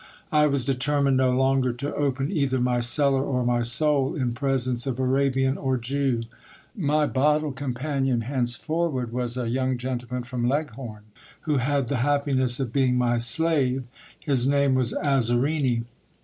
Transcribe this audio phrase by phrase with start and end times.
[0.31, 4.87] I was determined no longer to open either my cellar or my soul in presence
[4.87, 6.23] of Arabian or Jew.
[6.75, 11.03] My bottle com panion henceforward was a young gentleman from Leghorn,
[11.41, 13.83] who had the happiness of being my slave.
[14.19, 15.83] His name was Azarini.